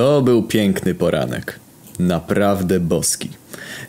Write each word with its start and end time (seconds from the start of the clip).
To 0.00 0.22
był 0.22 0.42
piękny 0.42 0.94
poranek. 0.94 1.58
Naprawdę 1.98 2.80
boski. 2.80 3.28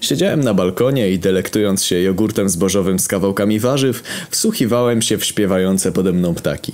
Siedziałem 0.01 0.43
na 0.43 0.53
balkonie 0.53 1.09
i 1.09 1.19
delektując 1.19 1.83
się 1.83 2.01
jogurtem 2.01 2.49
zbożowym 2.49 2.99
z 2.99 3.07
kawałkami 3.07 3.59
warzyw, 3.59 4.03
wsłuchiwałem 4.29 5.01
się 5.01 5.17
w 5.17 5.25
śpiewające 5.25 5.91
pode 5.91 6.13
mną 6.13 6.35
ptaki. 6.35 6.73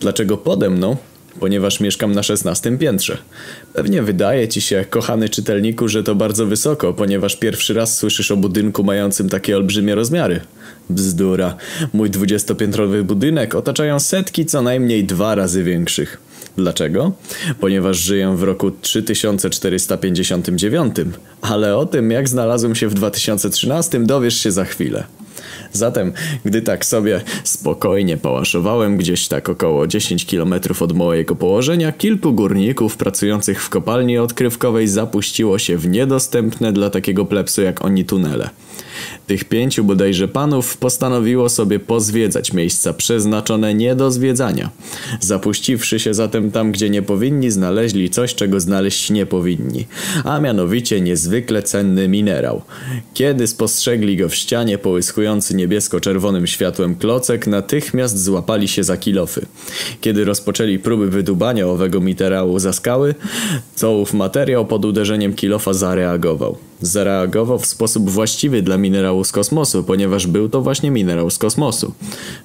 Dlaczego 0.00 0.36
pode 0.36 0.70
mną? 0.70 0.96
Ponieważ 1.40 1.80
mieszkam 1.80 2.12
na 2.12 2.22
szesnastym 2.22 2.78
piętrze. 2.78 3.18
Pewnie 3.74 4.02
wydaje 4.02 4.48
ci 4.48 4.60
się, 4.60 4.84
kochany 4.90 5.28
czytelniku, 5.28 5.88
że 5.88 6.02
to 6.02 6.14
bardzo 6.14 6.46
wysoko, 6.46 6.92
ponieważ 6.92 7.36
pierwszy 7.36 7.74
raz 7.74 7.96
słyszysz 7.96 8.30
o 8.30 8.36
budynku 8.36 8.84
mającym 8.84 9.28
takie 9.28 9.56
olbrzymie 9.56 9.94
rozmiary. 9.94 10.40
Bzdura. 10.90 11.56
Mój 11.92 12.10
dwudziestopiętrowy 12.10 13.04
budynek 13.04 13.54
otaczają 13.54 14.00
setki 14.00 14.46
co 14.46 14.62
najmniej 14.62 15.04
dwa 15.04 15.34
razy 15.34 15.62
większych. 15.62 16.27
Dlaczego? 16.58 17.12
Ponieważ 17.60 17.96
żyję 17.96 18.36
w 18.36 18.42
roku 18.42 18.70
3459, 18.70 20.94
ale 21.40 21.76
o 21.76 21.86
tym 21.86 22.10
jak 22.10 22.28
znalazłem 22.28 22.74
się 22.74 22.88
w 22.88 22.94
2013 22.94 24.00
dowiesz 24.00 24.36
się 24.36 24.52
za 24.52 24.64
chwilę. 24.64 25.04
Zatem, 25.72 26.12
gdy 26.44 26.62
tak 26.62 26.84
sobie 26.84 27.20
spokojnie 27.44 28.16
pałaszowałem 28.16 28.96
gdzieś 28.96 29.28
tak 29.28 29.48
około 29.48 29.86
10 29.86 30.26
km 30.26 30.54
od 30.80 30.92
mojego 30.92 31.36
położenia, 31.36 31.92
kilku 31.92 32.32
górników 32.32 32.96
pracujących 32.96 33.62
w 33.62 33.68
kopalni 33.68 34.18
odkrywkowej 34.18 34.88
zapuściło 34.88 35.58
się 35.58 35.76
w 35.76 35.88
niedostępne 35.88 36.72
dla 36.72 36.90
takiego 36.90 37.24
plepsu 37.24 37.62
jak 37.62 37.84
oni 37.84 38.04
tunele. 38.04 38.50
Tych 39.26 39.44
pięciu 39.44 39.84
bodajże 39.84 40.28
panów 40.28 40.76
postanowiło 40.76 41.48
sobie 41.48 41.78
pozwiedzać 41.78 42.52
miejsca 42.52 42.92
przeznaczone 42.92 43.74
nie 43.74 43.94
do 43.94 44.10
zwiedzania. 44.10 44.70
Zapuściwszy 45.20 46.00
się 46.00 46.14
zatem 46.14 46.50
tam, 46.50 46.72
gdzie 46.72 46.90
nie 46.90 47.02
powinni, 47.02 47.50
znaleźli 47.50 48.10
coś, 48.10 48.34
czego 48.34 48.60
znaleźć 48.60 49.10
nie 49.10 49.26
powinni, 49.26 49.86
a 50.24 50.40
mianowicie 50.40 51.00
niezwykle 51.00 51.62
cenny 51.62 52.08
minerał. 52.08 52.62
Kiedy 53.14 53.46
spostrzegli 53.46 54.16
go 54.16 54.28
w 54.28 54.34
ścianie 54.34 54.78
niebiesko-czerwonym 55.40 56.46
światłem 56.46 56.94
klocek, 56.94 57.46
natychmiast 57.46 58.24
złapali 58.24 58.68
się 58.68 58.84
za 58.84 58.96
kilofy. 58.96 59.46
Kiedy 60.00 60.24
rozpoczęli 60.24 60.78
próby 60.78 61.10
wydubania 61.10 61.66
owego 61.66 62.00
minerału 62.00 62.58
za 62.58 62.72
skały, 62.72 63.14
to 63.80 63.92
ów 63.92 64.14
materiał 64.14 64.66
pod 64.66 64.84
uderzeniem 64.84 65.34
kilofa 65.34 65.72
zareagował. 65.72 66.56
Zareagował 66.80 67.58
w 67.58 67.66
sposób 67.66 68.10
właściwy 68.10 68.62
dla 68.62 68.78
minerału 68.78 69.24
z 69.24 69.32
kosmosu, 69.32 69.84
ponieważ 69.84 70.26
był 70.26 70.48
to 70.48 70.60
właśnie 70.60 70.90
minerał 70.90 71.30
z 71.30 71.38
kosmosu. 71.38 71.92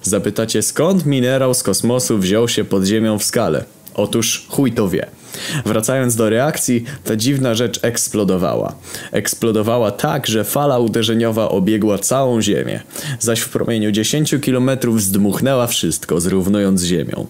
Zapytacie 0.04 0.62
skąd 0.62 1.06
minerał 1.06 1.54
z 1.54 1.64
kosmosu 1.64 2.18
wziął 2.18 2.48
się 2.48 2.64
pod 2.64 2.86
ziemią 2.86 3.20
w 3.20 3.24
skale? 3.24 3.66
Otóż 3.94 4.46
chuj 4.50 4.72
to 4.72 4.90
wie. 4.90 5.23
Wracając 5.66 6.16
do 6.16 6.30
reakcji, 6.30 6.84
ta 7.04 7.16
dziwna 7.16 7.56
rzecz 7.56 7.80
eksplodowała. 7.82 8.76
Eksplodowała 9.12 9.92
tak, 9.92 10.28
że 10.28 10.44
fala 10.44 10.80
uderzeniowa 10.80 11.50
obiegła 11.50 11.98
całą 11.98 12.42
Ziemię, 12.42 12.80
zaś 13.20 13.40
w 13.40 13.50
promieniu 13.50 13.92
10 13.92 14.36
km 14.46 14.70
zdmuchnęła 14.98 15.68
wszystko, 15.68 16.22
zrównując 16.22 16.84
Ziemią. 16.84 17.28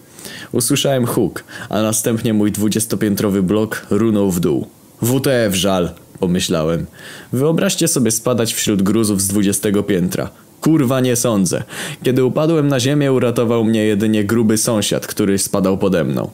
Usłyszałem 0.52 1.06
huk, 1.06 1.44
a 1.70 1.82
następnie 1.82 2.34
mój 2.34 2.52
dwudziestopiętrowy 2.52 3.44
blok 3.44 3.86
runął 3.90 4.32
w 4.32 4.40
dół. 4.40 4.68
WTF 5.02 5.56
żal, 5.56 5.90
pomyślałem. 6.20 6.86
Wyobraźcie 7.34 7.88
sobie 7.88 8.12
spadać 8.12 8.54
wśród 8.54 8.82
gruzów 8.82 9.22
z 9.22 9.28
dwudziestego 9.28 9.84
piętra. 9.84 10.30
Kurwa 10.62 11.00
nie 11.00 11.16
sądzę. 11.16 11.64
Kiedy 12.04 12.26
upadłem 12.26 12.68
na 12.68 12.80
ziemię 12.80 13.12
uratował 13.12 13.64
mnie 13.64 13.86
jedynie 13.86 14.24
gruby 14.24 14.58
sąsiad, 14.58 15.08
który 15.08 15.38
spadał 15.38 15.78
pode 15.78 16.04
mną. 16.04 16.30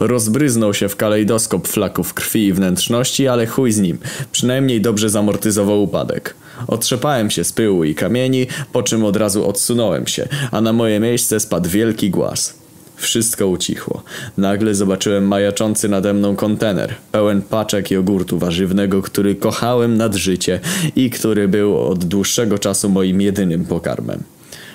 Rozbryznął 0.00 0.74
się 0.74 0.88
w 0.88 0.96
kalejdoskop 0.96 1.68
flaków 1.68 2.14
krwi 2.14 2.46
i 2.46 2.52
wnętrzności, 2.52 3.28
ale 3.28 3.46
chuj 3.46 3.72
z 3.72 3.78
nim. 3.78 3.98
Przynajmniej 4.32 4.80
dobrze 4.80 5.10
zamortyzował 5.10 5.82
upadek. 5.82 6.34
Otrzepałem 6.66 7.30
się 7.30 7.44
z 7.44 7.52
pyłu 7.52 7.84
i 7.84 7.94
kamieni, 7.94 8.46
po 8.72 8.82
czym 8.82 9.04
od 9.04 9.16
razu 9.16 9.48
odsunąłem 9.48 10.06
się, 10.06 10.28
a 10.50 10.60
na 10.60 10.72
moje 10.72 11.00
miejsce 11.00 11.40
spadł 11.40 11.68
wielki 11.68 12.10
głaz. 12.10 12.54
Wszystko 12.96 13.46
ucichło. 13.46 14.02
Nagle 14.38 14.74
zobaczyłem 14.74 15.28
majaczący 15.28 15.88
nade 15.88 16.14
mną 16.14 16.36
kontener, 16.36 16.94
pełen 17.12 17.42
paczek 17.42 17.90
jogurtu 17.90 18.38
warzywnego, 18.38 19.02
który 19.02 19.34
kochałem 19.34 19.96
nad 19.96 20.14
życie 20.14 20.60
i 20.96 21.10
który 21.10 21.48
był 21.48 21.78
od 21.78 22.04
dłuższego 22.04 22.58
czasu 22.58 22.88
moim 22.88 23.20
jedynym 23.20 23.64
pokarmem. 23.64 24.22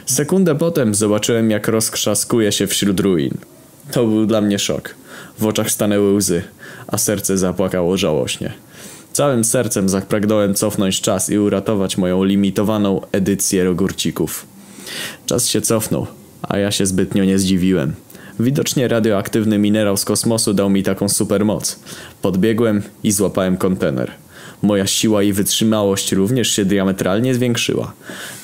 Sekundę 0.06 0.56
potem 0.56 0.96
zobaczyłem, 0.96 1.50
jak 1.50 1.68
rozkrzaskuje 1.68 2.52
się 2.52 2.68
wśród 2.68 3.00
ruin. 3.00 3.38
To 3.92 4.06
był 4.06 4.26
dla 4.26 4.42
mnie 4.42 4.60
szok. 4.60 4.96
W 5.40 5.46
oczach 5.46 5.72
stanęły 5.72 6.14
łzy, 6.14 6.44
a 6.88 6.98
serce 6.98 7.38
zapłakało 7.38 7.98
żałośnie. 7.98 8.54
Całym 9.14 9.44
sercem 9.44 9.90
zapragnąłem 9.90 10.54
cofnąć 10.56 11.02
czas 11.02 11.30
i 11.30 11.38
uratować 11.38 11.98
moją 11.98 12.24
limitowaną 12.24 13.02
edycję 13.12 13.64
rogurcików. 13.64 14.46
Czas 15.26 15.48
się 15.48 15.62
cofnął, 15.62 16.08
a 16.42 16.58
ja 16.58 16.72
się 16.72 16.86
zbytnio 16.86 17.26
nie 17.26 17.40
zdziwiłem. 17.40 17.94
Widocznie 18.40 18.88
radioaktywny 18.88 19.58
minerał 19.58 19.98
z 19.98 20.06
kosmosu 20.06 20.54
dał 20.54 20.70
mi 20.70 20.84
taką 20.84 21.10
supermoc. 21.10 21.80
Podbiegłem 22.22 22.82
i 23.04 23.12
złapałem 23.12 23.58
kontener. 23.58 24.12
Moja 24.63 24.88
siła 24.88 25.24
i 25.24 25.34
wytrzymałość 25.34 26.12
również 26.12 26.50
się 26.51 26.66
diametralnie 26.66 27.35
zwiększyła. 27.35 27.94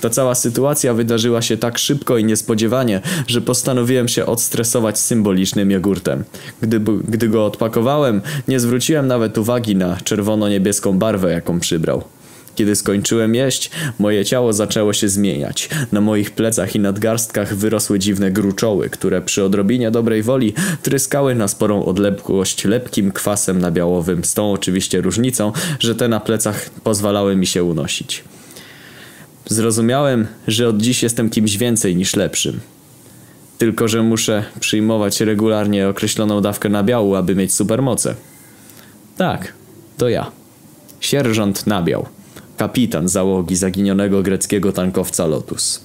Ta 0.02 0.09
cała 0.09 0.35
sytuacja 0.35 0.94
wydarzyła 0.94 1.41
się 1.41 1.57
tak 1.57 1.78
szybko 1.78 2.18
i 2.18 2.24
niespodziewanie, 2.24 3.02
że 3.28 3.41
postanowiłem 3.41 4.07
się 4.07 4.25
odstresować 4.25 5.00
symbolicznym 5.00 5.72
jogurtem. 5.72 6.24
Gdy, 6.62 6.79
gdy 7.08 7.29
go 7.29 7.46
odpakowałem, 7.46 8.22
nie 8.47 8.59
zwróciłem 8.59 9.08
nawet 9.08 9.38
uwagi 9.38 9.75
na 9.75 9.97
czerwono-niebieską 10.03 11.00
barwę, 11.00 11.31
jaką 11.31 11.59
przybrał. 11.59 12.03
Kiedy 12.56 12.76
skończyłem 12.76 13.36
jeść, 13.36 13.72
moje 14.00 14.26
ciało 14.26 14.54
zaczęło 14.54 14.94
się 14.94 15.10
zmieniać. 15.10 15.70
Na 15.92 16.02
moich 16.02 16.32
plecach 16.32 16.76
i 16.76 16.80
nadgarstkach 16.80 17.56
wyrosły 17.56 18.00
dziwne 18.00 18.32
gruczoły, 18.32 18.90
które 18.90 19.22
przy 19.22 19.44
odrobinie 19.44 19.92
dobrej 19.92 20.24
woli 20.24 20.54
tryskały 20.82 21.36
na 21.36 21.48
sporą 21.48 21.86
odległość 21.86 22.66
lepkim 22.66 23.12
kwasem 23.12 23.59
nabiałowym, 23.59 24.24
z 24.24 24.34
tą 24.34 24.52
oczywiście 24.52 25.02
różnicą, 25.02 25.52
że 25.80 25.96
te 25.96 26.08
na 26.08 26.20
plecach 26.20 26.70
pozwalały 26.70 27.36
mi 27.36 27.48
się 27.48 27.64
unosić. 27.64 28.24
Zrozumiałem, 29.46 30.28
że 30.48 30.68
od 30.68 30.78
dziś 30.78 31.04
jestem 31.04 31.30
kimś 31.30 31.58
więcej 31.58 31.96
niż 31.96 32.16
lepszym. 32.16 32.59
Tylko, 33.58 33.88
że 33.88 34.04
muszę 34.04 34.44
przyjmować 34.59 35.22
regularnie 35.22 35.88
określoną 35.88 36.42
dawkę 36.42 36.70
nabiału, 36.70 37.16
aby 37.16 37.36
mieć 37.36 37.54
supermoce. 37.54 38.16
Tak, 39.18 39.54
to 39.98 40.09
ja. 40.09 40.32
Sierżant 41.00 41.68
nabiał 41.68 42.06
kapitan 42.59 43.08
załogi 43.08 43.56
zaginionego 43.56 44.24
greckiego 44.24 44.72
tankowca 44.72 45.25
Lotus. 45.25 45.78